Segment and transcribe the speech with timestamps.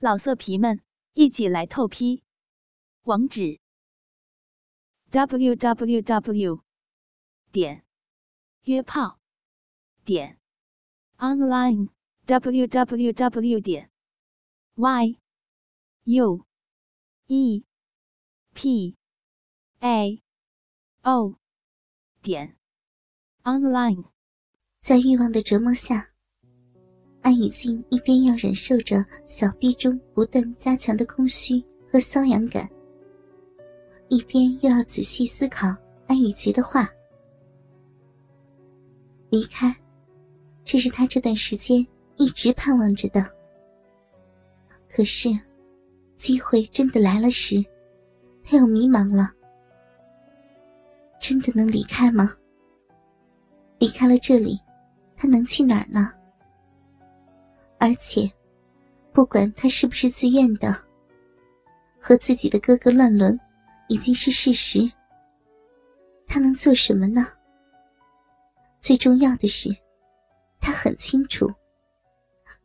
[0.00, 0.80] 老色皮们，
[1.14, 2.22] 一起来透批！
[3.02, 3.58] 网址
[5.10, 6.62] ：w w w
[7.50, 7.84] 点
[8.62, 9.18] 约炮
[10.04, 10.38] 点
[11.16, 11.88] online
[12.26, 13.90] w w w 点
[14.76, 15.18] y
[16.04, 16.46] u
[17.26, 17.64] e
[18.54, 18.96] p
[19.80, 20.22] a
[21.02, 21.40] o
[22.22, 22.56] 点
[23.42, 24.04] online。
[24.78, 26.12] 在欲望的折磨下。
[27.28, 32.66] 安雨静一边要忍受着小臂中不断加强的空虚和瘙痒感，
[34.08, 35.68] 一边又要仔细思考
[36.06, 36.88] 安雨琪的话。
[39.28, 39.76] 离开，
[40.64, 41.86] 这是他这段时间
[42.16, 43.22] 一直盼望着的。
[44.88, 45.28] 可是，
[46.16, 47.62] 机会真的来了时，
[48.42, 49.30] 他又迷茫了。
[51.20, 52.34] 真的能离开吗？
[53.78, 54.58] 离开了这里，
[55.14, 56.10] 他能去哪儿呢？
[57.78, 58.28] 而且，
[59.12, 60.74] 不管他是不是自愿的，
[62.00, 63.38] 和自己的哥哥乱伦
[63.88, 64.90] 已经是事实。
[66.26, 67.26] 他能做什么呢？
[68.78, 69.70] 最重要的是，
[70.60, 71.48] 他很清楚，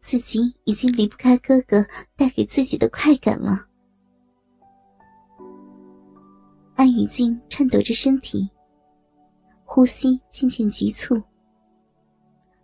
[0.00, 1.84] 自己已经离不开哥哥
[2.16, 3.66] 带给自己的快感了。
[6.74, 8.48] 安雨静颤抖着身体，
[9.64, 11.22] 呼吸渐渐急促，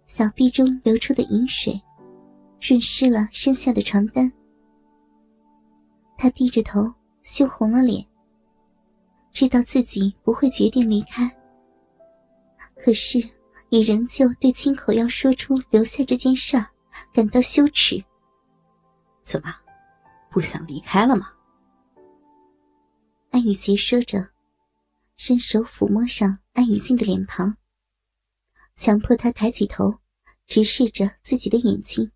[0.05, 1.81] 小臂中流出的饮水。
[2.61, 4.31] 润湿了身下的床单，
[6.17, 6.93] 他低着头，
[7.23, 8.05] 羞红了脸。
[9.31, 11.31] 知道自己不会决定离开，
[12.75, 13.19] 可是
[13.69, 16.67] 也仍旧对亲口要说出留下这件事儿
[17.13, 18.03] 感到羞耻。
[19.23, 19.55] 怎么，
[20.31, 21.31] 不想离开了吗？
[23.31, 24.29] 安雨洁说着，
[25.17, 27.57] 伸手抚摸上安雨静的脸庞，
[28.75, 29.95] 强迫她抬起头，
[30.47, 32.11] 直视着自己的眼睛。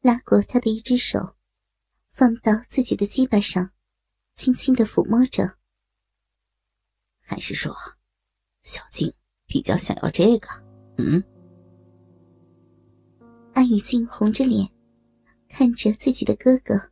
[0.00, 1.36] 拉过他的一只手，
[2.10, 3.70] 放到自己的鸡巴上，
[4.34, 5.58] 轻轻的抚摸着。
[7.20, 7.76] 还是说，
[8.62, 9.12] 小静
[9.46, 10.48] 比较想要这个？
[10.96, 11.22] 嗯。
[13.52, 14.66] 安雨静红着脸，
[15.48, 16.90] 看着自己的哥哥，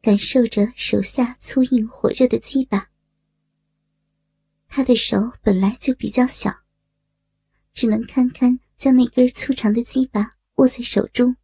[0.00, 2.88] 感受着手下粗硬火热的鸡巴。
[4.66, 6.50] 他的手本来就比较小，
[7.74, 11.36] 只能堪堪将那根粗长的鸡巴握在手中。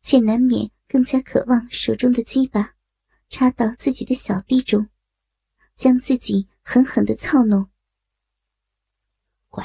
[0.00, 2.74] 却难免更加渴望手中的鸡巴
[3.28, 4.88] 插到自己的小臂中，
[5.74, 7.68] 将自己狠狠的操弄。
[9.48, 9.64] 乖，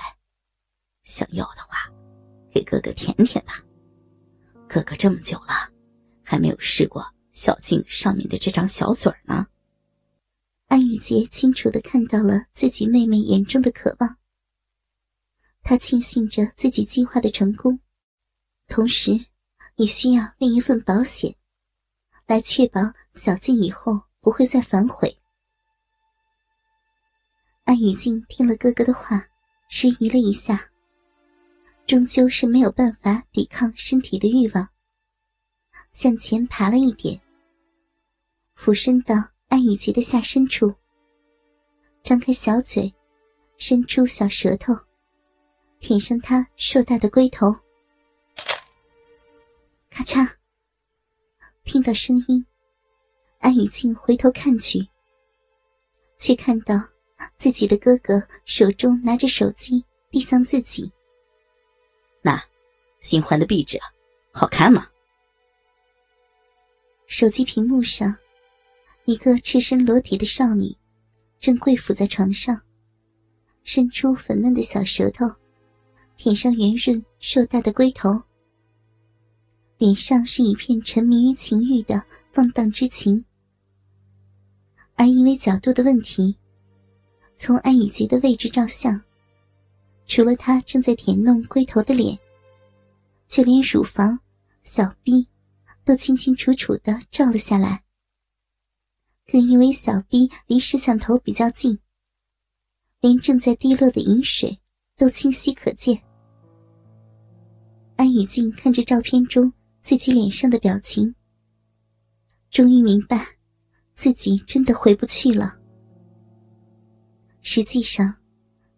[1.03, 1.89] 想要的话，
[2.51, 3.63] 给哥哥舔舔吧。
[4.67, 5.71] 哥哥这么久了，
[6.23, 9.47] 还没有试过小静上面的这张小嘴呢。
[10.67, 14.17] 安雨洁清楚的看到了自己妹妹眼中的渴望，
[15.61, 17.79] 她庆幸着自己计划的成功，
[18.67, 19.27] 同时。
[19.75, 21.35] 也需要另一份保险，
[22.28, 22.79] 来确保
[23.13, 25.17] 小静以后不会再反悔。
[27.63, 29.28] 安雨静听了哥哥的话，
[29.69, 30.69] 迟疑了一下，
[31.88, 34.67] 终究是没有办法抵抗身体的欲望，
[35.89, 37.19] 向前爬了一点，
[38.56, 39.16] 俯身到
[39.47, 40.73] 安雨洁的下身处，
[42.03, 42.94] 张开小嘴，
[43.57, 44.75] 伸出小舌头，
[45.79, 47.62] 舔上她硕大的龟头。
[50.03, 50.30] 咔嚓！
[51.64, 52.46] 听到声音，
[53.40, 54.86] 安雨静回头看去，
[56.18, 56.75] 却看到
[57.38, 60.92] 自己的哥哥手中拿着手机递向自己。
[62.22, 62.42] 那，
[63.00, 63.80] 新换的壁纸，
[64.34, 64.90] 好看吗？
[67.08, 68.13] 手机屏幕上，
[69.06, 70.75] 一个赤身裸体的少女，
[71.40, 72.62] 正跪伏在床上，
[73.63, 75.25] 伸出粉嫩的小舌头，
[76.18, 78.22] 舔上圆润硕大的龟头。
[79.83, 82.01] 脸上是一片沉迷于情欲的
[82.31, 83.25] 放荡之情，
[84.95, 86.38] 而因为角度的问题，
[87.35, 89.01] 从安雨洁的位置照相，
[90.05, 92.17] 除了她正在舔弄龟头的脸，
[93.27, 94.17] 就连乳房、
[94.61, 95.27] 小臂
[95.83, 97.83] 都清清楚楚的照了下来。
[99.29, 101.77] 更因为小臂离摄像头比较近，
[103.01, 104.57] 连正在滴落的饮水
[104.95, 106.01] 都清晰可见。
[107.97, 109.51] 安雨静看着照片中。
[109.83, 111.13] 自己脸上的表情，
[112.50, 113.38] 终于明白，
[113.94, 115.59] 自己真的回不去了。
[117.41, 118.15] 实际上，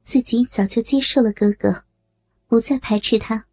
[0.01, 1.85] 自己早就接受了哥哥，
[2.47, 3.45] 不再排斥他。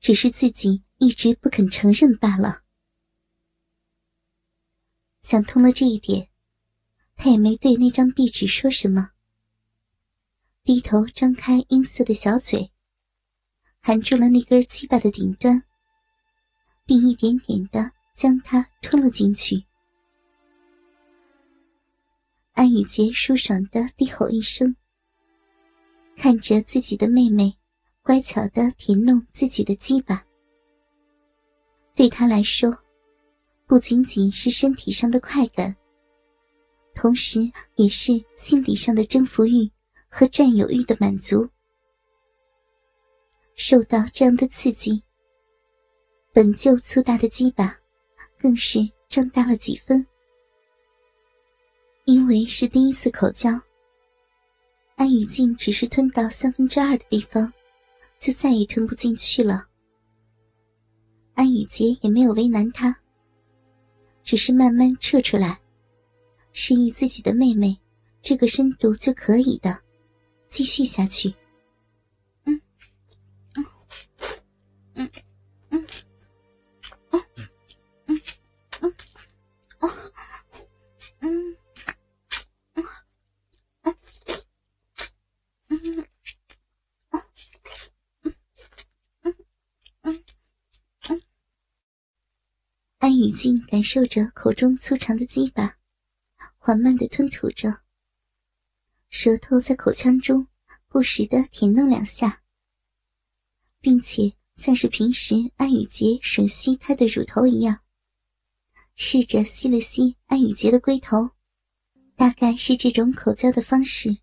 [0.00, 2.62] 只是自己一直不肯承认罢了。
[5.20, 6.30] 想通了这一点，
[7.14, 9.10] 他也没对那张壁纸说什么，
[10.64, 12.72] 低头张开阴色的小嘴，
[13.80, 15.64] 含住了那根鸡巴的顶端。
[16.84, 19.64] 并一点点的将它吞了进去。
[22.52, 24.76] 安雨洁舒爽的低吼一声，
[26.16, 27.56] 看着自己的妹妹
[28.02, 30.24] 乖巧的舔弄自己的鸡巴，
[31.94, 32.70] 对她来说，
[33.66, 35.74] 不仅仅是身体上的快感，
[36.94, 37.40] 同时
[37.76, 39.70] 也是心理上的征服欲
[40.08, 41.48] 和占有欲的满足。
[43.54, 45.02] 受到这样的刺激，
[46.32, 47.76] 本就粗大的鸡巴
[48.38, 50.06] 更是胀大了几分。
[52.04, 53.50] 因为是第一次口交，
[54.96, 57.52] 安雨静只是吞到三分之二的地方，
[58.18, 59.68] 就再也吞不进去了。
[61.34, 62.96] 安雨洁也没有为难他，
[64.22, 65.60] 只是慢慢撤出来，
[66.52, 67.78] 示意自己的妹妹
[68.20, 69.80] 这个深度就可以的，
[70.48, 71.32] 继续下去。
[72.44, 72.60] 嗯，
[73.54, 73.64] 嗯，
[74.94, 75.10] 嗯，
[75.70, 75.86] 嗯，
[93.22, 95.78] 安雨静感受着口中粗长的鸡巴，
[96.58, 97.72] 缓慢的吞吐着，
[99.10, 100.48] 舌头在口腔中
[100.88, 102.42] 不时的舔弄两下，
[103.80, 107.78] 并且像是平时安雨洁吮吸她的乳头一样，
[108.96, 111.30] 试着吸了吸安雨洁的龟头，
[112.16, 114.18] 大概是这种口交的方式，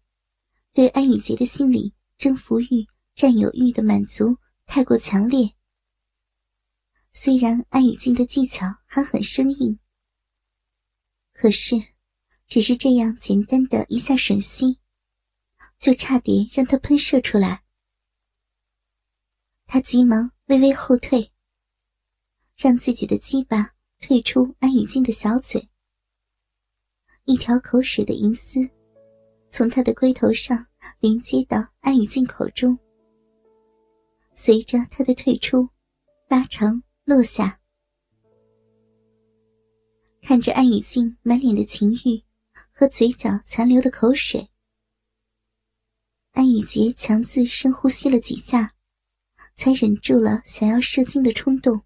[0.74, 2.86] 对安雨洁的心理征服欲、
[3.16, 4.36] 占有欲的满足
[4.66, 5.54] 太过强烈。
[7.11, 9.79] 虽然安雨静的技巧还很生硬，
[11.33, 11.75] 可是，
[12.47, 14.79] 只是这样简单的一下吮吸，
[15.79, 17.63] 就差点让他喷射出来。
[19.65, 21.31] 他急忙微微后退，
[22.56, 25.67] 让自己的鸡巴退出安雨静的小嘴。
[27.25, 28.69] 一条口水的银丝，
[29.50, 30.67] 从他的龟头上
[31.00, 32.77] 连接到安雨静口中，
[34.33, 35.67] 随着他的退出，
[36.27, 36.81] 拉长。
[37.09, 37.59] 落下，
[40.21, 42.23] 看着安雨静满脸的情欲
[42.71, 44.51] 和嘴角残留的口水，
[46.33, 48.75] 安雨洁强自深呼吸了几下，
[49.56, 51.83] 才忍住了想要射精的冲动。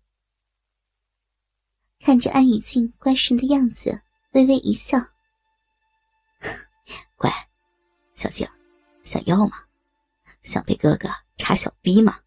[2.02, 4.02] 看着安雨静乖顺的样子，
[4.34, 4.98] 微微一笑
[7.16, 7.32] ：“乖，
[8.14, 8.46] 小静，
[9.02, 9.54] 想要吗？
[10.42, 12.20] 想被哥哥插小逼吗？”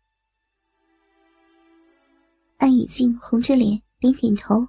[2.59, 4.67] 安雨静红着脸点点头，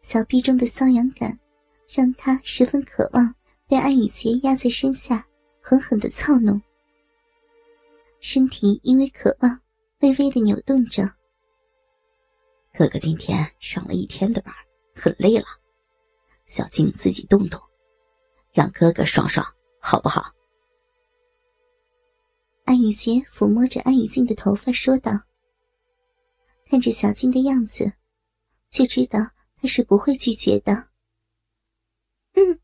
[0.00, 1.38] 小臂中的瘙痒感
[1.86, 3.34] 让她十分渴望
[3.68, 5.26] 被安雨洁压在身下
[5.60, 6.60] 狠狠的操弄，
[8.18, 9.60] 身体因为渴望
[10.00, 11.02] 微微的扭动着。
[12.72, 14.54] 哥哥今天上了一天的班，
[14.94, 15.44] 很累了，
[16.46, 17.60] 小静自己动动，
[18.52, 19.46] 让哥哥爽爽，
[19.78, 20.32] 好不好？
[22.64, 25.12] 安雨洁抚摸着安雨静的头发说道。
[26.72, 27.92] 看着小静的样子，
[28.70, 29.18] 就知道
[29.56, 30.88] 他是不会拒绝的。
[32.32, 32.58] 嗯，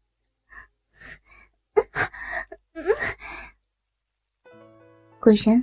[5.21, 5.63] 果然，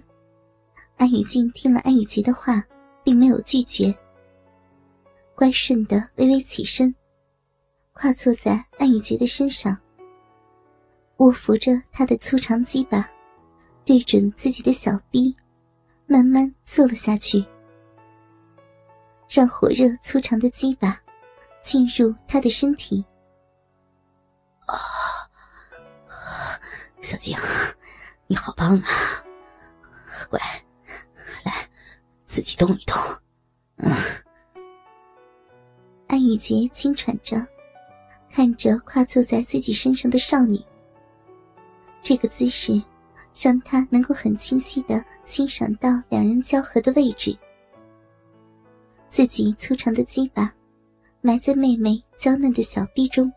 [0.97, 2.63] 安雨静听了安雨洁的话，
[3.03, 3.91] 并没有拒绝，
[5.33, 6.93] 乖顺的微微起身，
[7.93, 9.75] 跨坐在安雨洁的身上，
[11.17, 13.09] 握扶着他的粗长鸡巴，
[13.83, 15.35] 对准自己的小臂，
[16.05, 17.43] 慢慢坐了下去。
[19.35, 20.97] 让火热粗长的鸡巴
[21.61, 23.03] 进入他的身体。
[24.65, 24.73] 啊，
[27.01, 27.37] 小静，
[28.27, 28.87] 你好棒啊！
[30.29, 30.39] 乖，
[31.43, 31.67] 来，
[32.25, 32.95] 自己动一动。
[33.75, 33.91] 嗯。
[36.07, 37.35] 安雨洁轻喘着，
[38.31, 40.57] 看着跨坐在自己身上的少女。
[41.99, 42.81] 这个姿势，
[43.37, 47.37] 让她能够很清晰的欣赏到两人交合的位置。
[49.15, 50.53] 自己粗长的鸡巴
[51.21, 53.31] 埋在妹妹娇嫩的小臂中，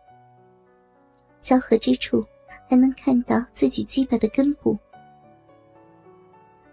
[1.40, 2.20] 交合之处
[2.68, 4.76] 还能看到自己鸡巴的根部。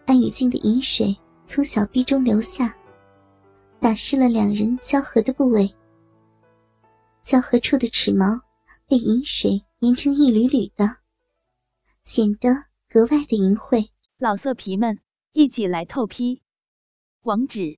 [0.08, 2.76] 安雨静的饮水从小臂中流下，
[3.80, 5.72] 打湿了两人交合的部位。
[7.22, 8.26] 交合处的齿毛
[8.88, 10.90] 被饮水粘成一缕缕的，
[12.02, 12.50] 显得
[12.90, 13.88] 格外的淫秽。
[14.18, 14.98] 老色皮们，
[15.34, 16.42] 一起来透批！
[17.22, 17.78] 网址。